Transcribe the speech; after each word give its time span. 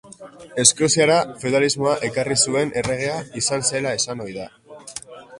Eskoziara 0.61 1.17
feudalismoa 1.43 1.91
ekarri 2.07 2.37
zuen 2.45 2.73
erregea 2.81 3.19
izan 3.43 3.67
zela 3.69 3.93
esan 3.99 4.25
ohi 4.25 4.35
da. 4.39 4.49